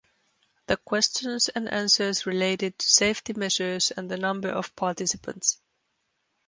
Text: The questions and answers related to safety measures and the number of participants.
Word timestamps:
The 0.65 0.77
questions 0.77 1.49
and 1.49 1.71
answers 1.71 2.25
related 2.25 2.79
to 2.79 2.87
safety 2.89 3.33
measures 3.33 3.91
and 3.91 4.09
the 4.09 4.17
number 4.17 4.49
of 4.49 4.75
participants. 4.75 5.61